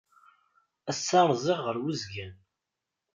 Ass-a 0.91 1.21
rziɣ 1.29 1.59
ɣer 1.65 1.75
Wizgan. 1.83 2.35